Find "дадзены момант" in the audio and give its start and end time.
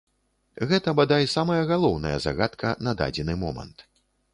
3.05-3.91